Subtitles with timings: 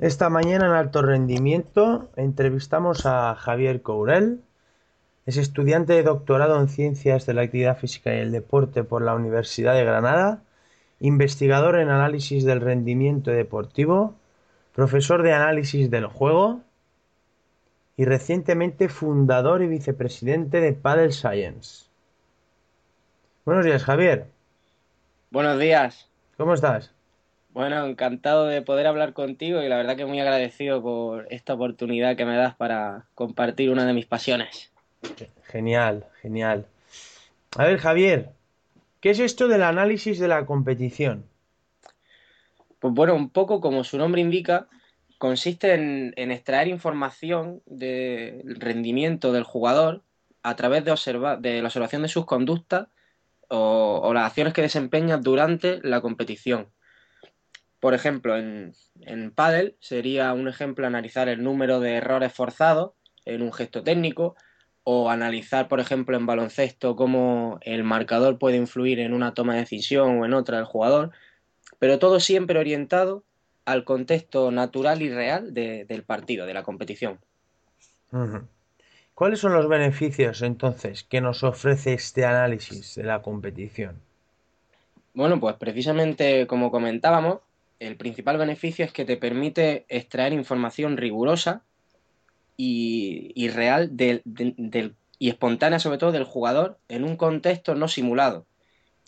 [0.00, 4.40] Esta mañana en Alto Rendimiento entrevistamos a Javier Courel.
[5.26, 9.16] Es estudiante de doctorado en Ciencias de la Actividad Física y el Deporte por la
[9.16, 10.44] Universidad de Granada,
[11.00, 14.14] investigador en análisis del rendimiento deportivo,
[14.72, 16.60] profesor de análisis del juego
[17.96, 21.86] y recientemente fundador y vicepresidente de Paddle Science.
[23.44, 24.28] Buenos días, Javier.
[25.32, 26.08] Buenos días.
[26.36, 26.94] ¿Cómo estás?
[27.50, 32.16] Bueno, encantado de poder hablar contigo y la verdad que muy agradecido por esta oportunidad
[32.16, 34.70] que me das para compartir una de mis pasiones.
[35.44, 36.66] Genial, genial.
[37.56, 38.30] A ver, Javier,
[39.00, 41.24] ¿qué es esto del análisis de la competición?
[42.78, 44.68] Pues bueno, un poco como su nombre indica,
[45.18, 50.02] consiste en, en extraer información del rendimiento del jugador
[50.42, 52.88] a través de, observar, de la observación de sus conductas
[53.48, 56.68] o, o las acciones que desempeña durante la competición.
[57.80, 62.92] Por ejemplo, en, en pádel sería un ejemplo analizar el número de errores forzados
[63.24, 64.36] en un gesto técnico
[64.90, 69.60] o analizar, por ejemplo, en baloncesto cómo el marcador puede influir en una toma de
[69.60, 71.10] decisión o en otra del jugador,
[71.78, 73.22] pero todo siempre orientado
[73.66, 77.18] al contexto natural y real de, del partido, de la competición.
[79.14, 84.00] ¿Cuáles son los beneficios entonces que nos ofrece este análisis de la competición?
[85.12, 87.40] Bueno, pues precisamente como comentábamos,
[87.80, 91.64] el principal beneficio es que te permite extraer información rigurosa
[92.56, 98.46] y, real del, del- y espontánea sobre todo del jugador en un contexto no simulado.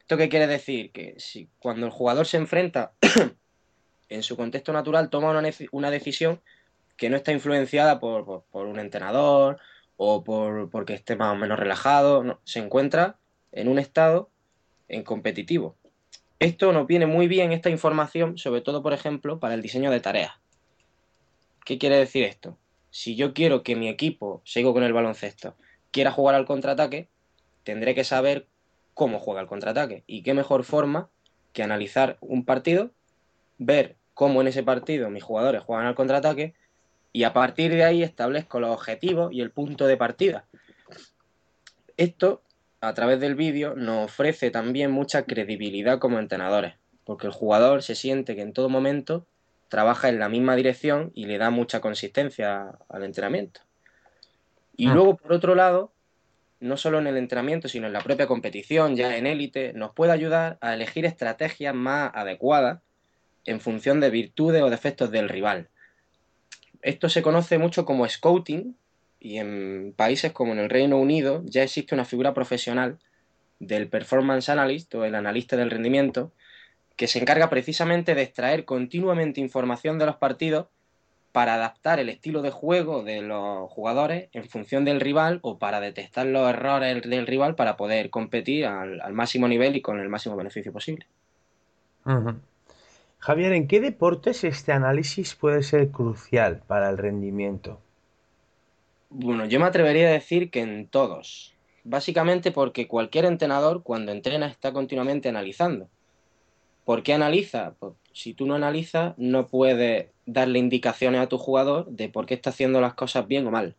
[0.00, 0.92] ¿Esto qué quiere decir?
[0.92, 2.92] Que si cuando el jugador se enfrenta
[4.08, 6.40] en su contexto natural toma una, una decisión
[6.96, 9.58] que no está influenciada por, por- por un entrenador
[9.96, 13.18] o por, porque esté más o menos relajado, se encuentra
[13.52, 14.30] en un estado
[14.88, 15.76] en competitivo.
[16.44, 20.00] Esto nos viene muy bien esta información, sobre todo, por ejemplo, para el diseño de
[20.00, 20.34] tareas.
[21.64, 22.58] ¿Qué quiere decir esto?
[22.90, 25.56] Si yo quiero que mi equipo, sigo con el baloncesto,
[25.90, 27.08] quiera jugar al contraataque,
[27.62, 28.46] tendré que saber
[28.92, 30.04] cómo juega el contraataque.
[30.06, 31.08] Y qué mejor forma
[31.54, 32.90] que analizar un partido,
[33.56, 36.52] ver cómo en ese partido mis jugadores juegan al contraataque
[37.10, 40.44] y a partir de ahí establezco los objetivos y el punto de partida.
[41.96, 42.42] Esto,
[42.88, 46.74] a través del vídeo, nos ofrece también mucha credibilidad como entrenadores,
[47.04, 49.26] porque el jugador se siente que en todo momento
[49.68, 53.60] trabaja en la misma dirección y le da mucha consistencia al entrenamiento.
[54.76, 54.92] Y Mm.
[54.92, 55.92] luego, por otro lado,
[56.60, 60.12] no solo en el entrenamiento, sino en la propia competición, ya en élite, nos puede
[60.12, 62.80] ayudar a elegir estrategias más adecuadas
[63.44, 65.68] en función de virtudes o defectos del rival.
[66.80, 68.76] Esto se conoce mucho como scouting
[69.24, 72.98] y en países como en el Reino Unido ya existe una figura profesional
[73.58, 76.30] del performance analyst o el analista del rendimiento
[76.94, 80.66] que se encarga precisamente de extraer continuamente información de los partidos
[81.32, 85.80] para adaptar el estilo de juego de los jugadores en función del rival o para
[85.80, 90.36] detectar los errores del rival para poder competir al, máximo nivel y con el máximo
[90.36, 91.06] beneficio posible.
[93.18, 97.80] Javier, ¿en qué deportes este análisis puede ser crucial para el rendimiento?
[99.16, 101.54] Bueno, yo me atrevería a decir que en todos.
[101.84, 105.88] Básicamente porque cualquier entrenador cuando entrena está continuamente analizando.
[106.84, 107.76] ¿Por qué analiza?
[107.78, 112.34] Pues si tú no analizas, no puedes darle indicaciones a tu jugador de por qué
[112.34, 113.76] está haciendo las cosas bien o mal.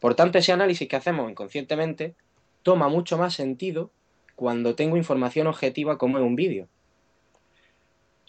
[0.00, 2.14] Por tanto, ese análisis que hacemos inconscientemente
[2.62, 3.90] toma mucho más sentido
[4.36, 6.68] cuando tengo información objetiva como en un vídeo.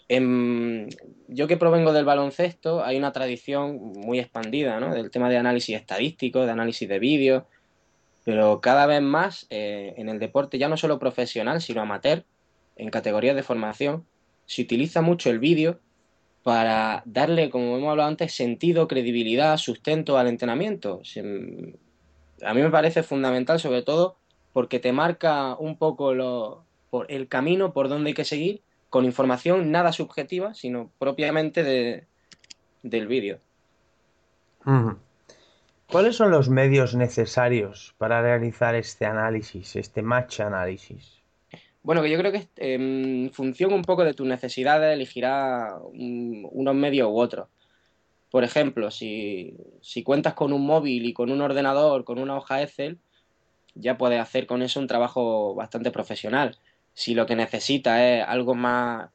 [0.08, 0.88] En-
[1.28, 4.94] yo que provengo del baloncesto, hay una tradición muy expandida, ¿no?
[4.94, 7.48] Del tema de análisis estadístico, de análisis de vídeo,
[8.24, 12.26] pero cada vez más eh, en el deporte, ya no solo profesional, sino amateur,
[12.76, 14.08] en categorías de formación,
[14.46, 15.80] se utiliza mucho el vídeo
[16.42, 21.00] para darle, como hemos hablado antes, sentido, credibilidad, sustento al entrenamiento.
[22.42, 24.18] A mí me parece fundamental, sobre todo,
[24.52, 29.04] porque te marca un poco lo- por el camino por donde hay que seguir, con
[29.04, 32.06] información nada subjetiva, sino propiamente de-
[32.84, 33.40] del vídeo.
[35.90, 41.18] ¿Cuáles son los medios necesarios para realizar este análisis, este match análisis?
[41.82, 46.74] Bueno, que yo creo que en función un poco de tus necesidades elegirás un- unos
[46.76, 47.48] medios u otros.
[48.30, 52.62] Por ejemplo, si, si cuentas con un móvil y con un ordenador, con una hoja
[52.62, 53.00] Excel,
[53.74, 56.56] ya puedes hacer con eso un trabajo bastante profesional.
[56.94, 59.10] Si lo que necesitas es algo más,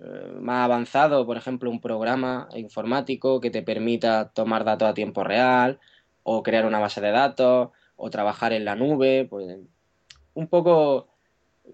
[0.00, 5.24] eh, más avanzado, por ejemplo, un programa informático que te permita tomar datos a tiempo
[5.24, 5.78] real,
[6.24, 9.56] o crear una base de datos, o trabajar en la nube, pues
[10.34, 11.08] un poco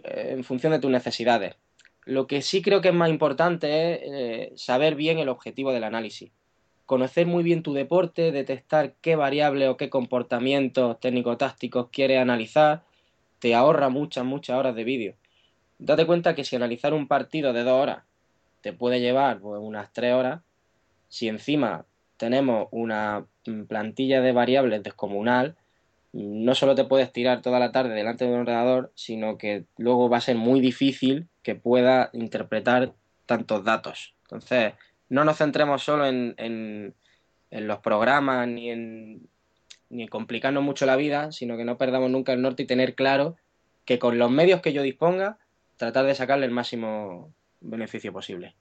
[0.04, 1.56] eh, en función de tus necesidades.
[2.04, 5.84] Lo que sí creo que es más importante es eh, saber bien el objetivo del
[5.84, 6.30] análisis.
[6.86, 12.82] Conocer muy bien tu deporte, detectar qué variables o qué comportamientos técnico-tácticos quieres analizar,
[13.38, 15.14] te ahorra muchas, muchas horas de vídeo.
[15.80, 18.04] Date cuenta que si analizar un partido de dos horas
[18.60, 20.42] te puede llevar pues, unas tres horas,
[21.08, 21.86] si encima
[22.18, 23.24] tenemos una
[23.66, 25.56] plantilla de variables descomunal,
[26.12, 30.10] no solo te puedes tirar toda la tarde delante de un ordenador, sino que luego
[30.10, 32.92] va a ser muy difícil que pueda interpretar
[33.24, 34.14] tantos datos.
[34.24, 34.74] Entonces,
[35.08, 36.94] no nos centremos solo en, en,
[37.50, 39.28] los programas ni en,
[39.88, 43.36] ni complicarnos mucho la vida, sino que no perdamos nunca el norte y tener claro
[43.86, 45.38] que con los medios que yo disponga,
[45.80, 47.32] tratar de sacarle el máximo
[47.62, 48.54] beneficio posible.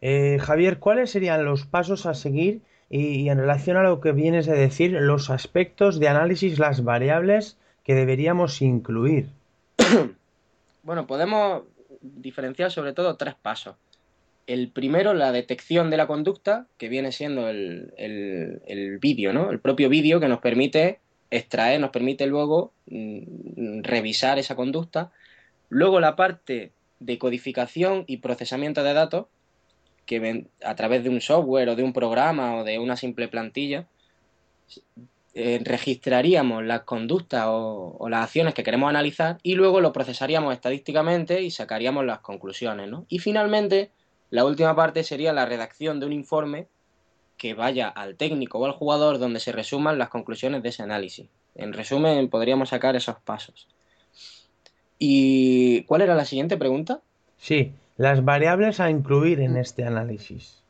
[0.00, 4.46] Eh, Javier, ¿cuáles serían los pasos a seguir y, en relación a lo que vienes
[4.46, 9.28] de decir, los aspectos de análisis, las variables que deberíamos incluir?
[10.82, 11.62] bueno, podemos
[12.02, 13.76] diferenciar sobre todo tres pasos.
[14.48, 19.52] El primero, la detección de la conducta, que viene siendo el, el, vídeo, ¿no?
[19.52, 20.98] El propio vídeo que nos permite
[21.30, 25.12] extraer, nos permite luego mm, revisar esa conducta.
[25.74, 29.26] Luego la parte de codificación y procesamiento de datos,
[30.06, 33.88] que a través de un software o de un programa o de una simple plantilla,
[35.34, 41.42] eh, registraríamos las conductas o, las acciones que queremos analizar y luego lo procesaríamos estadísticamente
[41.42, 42.88] y sacaríamos las conclusiones.
[43.08, 43.90] Y finalmente,
[44.30, 46.68] la última parte sería la redacción de un informe
[47.36, 51.26] que vaya al técnico o al jugador donde se resuman las conclusiones de ese análisis.
[51.56, 53.66] En resumen, podríamos sacar esos pasos.
[54.98, 57.00] ¿Y cuál era la siguiente pregunta?
[57.38, 60.62] Sí, las variables a incluir en este análisis.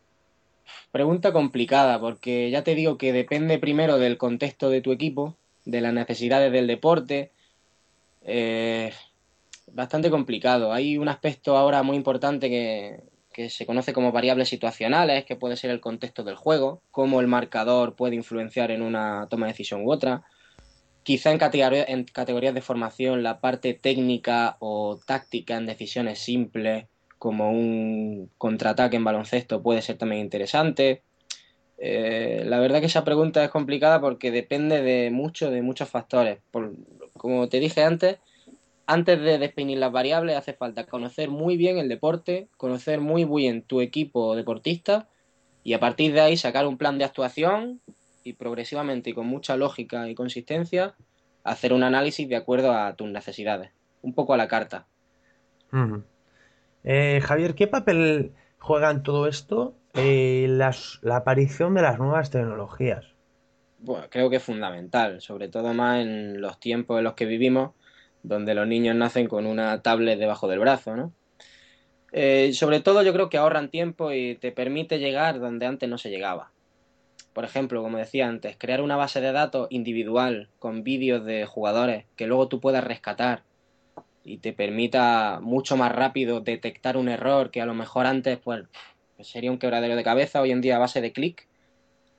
[0.91, 5.81] Pregunta complicada, porque ya te digo que depende primero del contexto de tu equipo, de
[5.81, 7.33] las necesidades del deporte.
[8.23, 8.93] Eh,
[9.73, 10.73] bastante complicado.
[10.73, 13.01] Hay un aspecto ahora muy importante que,
[13.35, 17.27] que se conoce como variables situacionales, que puede ser el contexto del juego, cómo el
[17.27, 20.23] marcador puede influenciar en una toma de decisión u otra.
[21.05, 26.87] Quizá en, categorías de formación la parte técnica o táctica en decisiones simples
[27.19, 31.03] como un contraataque en baloncesto puede ser también interesante.
[31.77, 36.39] Eh, la verdad que esa pregunta es complicada porque depende de mucho, de muchos factores.
[37.19, 38.19] como te dije antes,
[38.87, 43.63] antes de definir las variables hace falta conocer muy bien el deporte, conocer muy bien
[43.63, 45.09] tu equipo deportista
[45.63, 47.83] y a partir de ahí sacar un plan de actuación
[48.25, 50.95] y progresivamente y con mucha lógica y consistencia
[51.45, 53.71] hacer un análisis de acuerdo a tus necesidades,
[54.03, 54.87] un poco a la carta.
[56.83, 63.05] Eh, Javier, ¿qué papel juega en todo esto eh, la aparición de las nuevas tecnologías?
[63.79, 67.73] Bueno, creo que es fundamental, sobre todo más en los tiempos en los que vivimos,
[68.23, 71.13] donde los niños nacen con una tablet debajo del brazo, ¿no?
[72.17, 75.99] Eh, sobre todo yo creo que ahorran tiempo y te permite llegar donde antes no
[75.99, 76.54] se llegaba.
[77.35, 82.07] Por ejemplo, como decía antes, crear una base de datos individual con vídeos de jugadores
[82.17, 83.43] que luego tú puedas rescatar
[84.23, 88.65] y te permita mucho más rápido detectar un error que a lo mejor antes pues,
[89.21, 90.41] sería un quebradero de cabeza.
[90.41, 91.49] Hoy en día a base de clic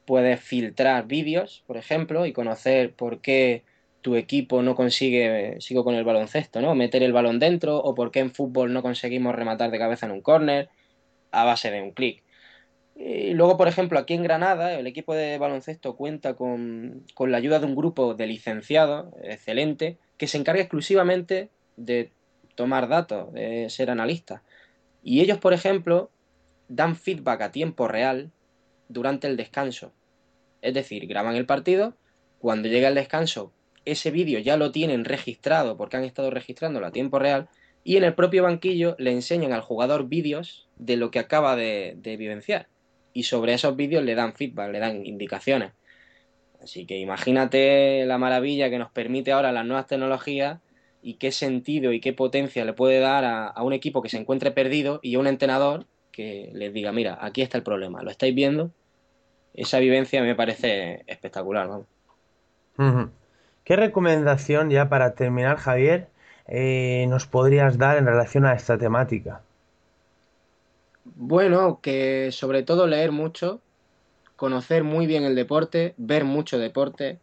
[0.06, 3.64] puedes filtrar vídeos, por ejemplo, y conocer por qué
[4.02, 6.76] tu equipo no consigue, sigo con el baloncesto, ¿no?
[6.76, 10.12] Meter el balón dentro o por qué en fútbol no conseguimos rematar de cabeza en
[10.12, 10.70] un córner
[11.32, 12.25] a base de un clic.
[12.96, 17.38] Y luego, por ejemplo, aquí en Granada, el equipo de baloncesto cuenta con, con la
[17.38, 22.12] ayuda de un grupo de licenciados excelente que se encarga exclusivamente de
[22.56, 24.44] tomar datos, de ser analista.
[25.04, 26.10] Y ellos, por ejemplo,
[26.70, 28.32] dan feedback a tiempo real
[28.88, 29.92] durante el descanso.
[30.62, 31.96] Es decir, graban el partido,
[32.40, 33.52] cuando llega el descanso,
[33.84, 37.50] ese vídeo ya lo tienen registrado porque han estado registrándolo a tiempo real
[37.84, 41.96] y en el propio banquillo le enseñan al jugador vídeos de lo que acaba de,
[41.98, 42.68] de vivenciar.
[43.16, 45.72] Y sobre esos vídeos le dan feedback, le dan indicaciones.
[46.62, 50.60] Así que imagínate la maravilla que nos permite ahora las nuevas tecnologías
[51.02, 54.52] y qué sentido y qué potencia le puede dar a, un equipo que se encuentre
[54.52, 58.36] perdido y a un entrenador que les diga, mira, aquí está el problema, ¿lo estáis
[58.36, 58.72] viendo?
[59.54, 61.70] Esa vivencia me parece espectacular,
[63.64, 66.10] ¿Qué recomendación ya para terminar, Javier,
[66.48, 69.45] eh, nos podrías dar en relación a esta temática?
[71.06, 73.62] Bueno, que sobre todo leer mucho,
[74.36, 77.20] conocer muy bien el deporte, ver mucho deporte,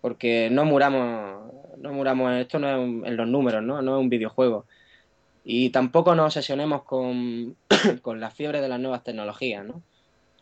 [0.00, 1.54] porque no muramos
[1.84, 3.82] no muramos esto, no es en los números, ¿no?
[3.82, 4.66] No es un videojuego.
[5.44, 7.56] Y tampoco nos obsesionemos con,
[8.02, 9.82] con la fiebre de las nuevas tecnologías, ¿no?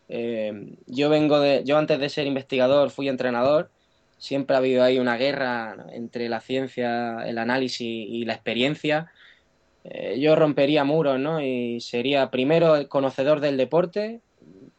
[0.09, 3.69] Eh, yo vengo de, yo antes de ser investigador fui entrenador,
[4.17, 9.11] siempre ha habido ahí una guerra entre la ciencia, el análisis y la experiencia.
[9.83, 11.41] Eh, yo rompería muros, ¿no?
[11.41, 14.21] Y sería primero conocedor del deporte,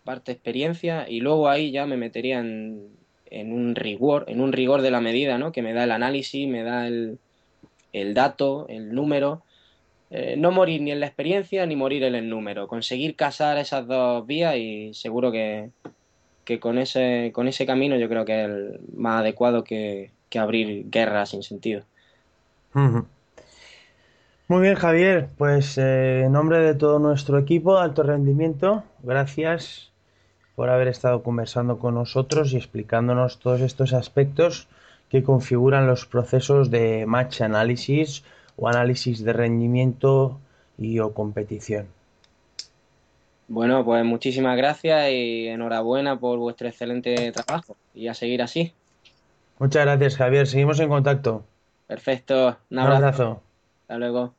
[0.05, 2.89] parte experiencia, y luego ahí ya me metería en,
[3.31, 5.53] en un rigor, en un rigor de la medida, ¿no?
[5.53, 7.19] Que me da el análisis, me da el,
[7.93, 9.43] el dato, el número.
[10.11, 12.69] Eh, no morir ni en la experiencia ni morir en el número.
[12.69, 15.71] Conseguir casar esas dos vías y seguro que,
[16.45, 20.39] que con, ese, con ese camino yo creo que es el más adecuado que, que
[20.39, 21.83] abrir guerras sin sentido.
[24.47, 25.29] Muy bien, Javier.
[25.39, 29.91] Pues eh, en nombre de todo nuestro equipo de alto rendimiento, gracias
[30.55, 34.69] por haber estado conversando con nosotros y explicándonos todos estos aspectos
[35.09, 38.25] que configuran los procesos de match análisis
[38.57, 40.39] o análisis de rendimiento
[40.79, 41.87] y o competición.
[43.49, 48.73] Bueno, pues muchísimas gracias y enhorabuena por vuestro excelente trabajo y a seguir así.
[49.59, 50.47] Muchas gracias, Javier.
[50.47, 51.45] Seguimos en contacto.
[51.87, 52.59] Perfecto.
[52.71, 53.43] Un abrazo.
[53.89, 54.37] Hasta luego.